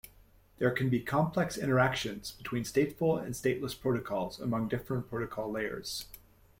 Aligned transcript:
There 0.57 0.71
can 0.71 0.89
be 0.89 0.99
complex 0.99 1.59
interactions 1.59 2.31
between 2.31 2.63
stateful 2.63 3.23
and 3.23 3.35
stateless 3.35 3.79
protocols 3.79 4.39
among 4.39 4.67
different 4.67 5.07
protocol 5.11 5.51
layers. 5.51 6.07